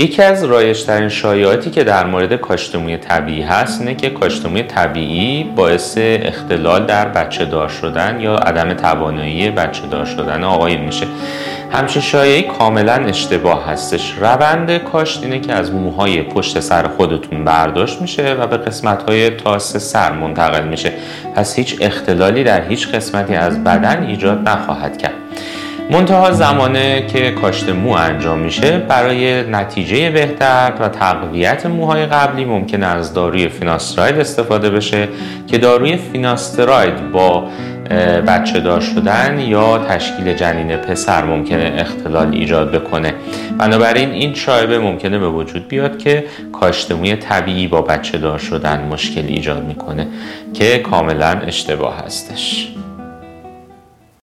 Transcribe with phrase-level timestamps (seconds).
[0.00, 4.62] یکی از رایشترین شایعاتی که در مورد کاشت موی طبیعی هست اینه که کاشت موی
[4.62, 11.06] طبیعی باعث اختلال در بچه دار شدن یا عدم توانایی بچه دار شدن آقایون میشه.
[11.72, 14.14] همچین شایعی کاملا اشتباه هستش.
[14.20, 19.30] روند کاشت اینه که از موهای پشت سر خودتون برداشت میشه و به قسمت های
[19.30, 20.92] تاس سر منتقل میشه.
[21.34, 25.19] پس هیچ اختلالی در هیچ قسمتی از بدن ایجاد نخواهد کرد.
[25.90, 32.82] منتها زمانه که کاشت مو انجام میشه برای نتیجه بهتر و تقویت موهای قبلی ممکن
[32.82, 35.08] از داروی فیناستراید استفاده بشه
[35.46, 37.48] که داروی فیناستراید با
[38.26, 43.14] بچه دار شدن یا تشکیل جنین پسر ممکنه اختلال ایجاد بکنه.
[43.58, 48.88] بنابراین این شایبه ممکنه به وجود بیاد که کاشت موی طبیعی با بچه دار شدن
[48.90, 50.06] مشکل ایجاد می‌کنه
[50.54, 52.68] که کاملا اشتباه هستش.